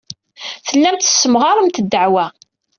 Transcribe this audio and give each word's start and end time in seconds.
Tellamt 0.67 1.05
tessemɣaremt 1.05 1.81
ddeɛwa. 1.85 2.25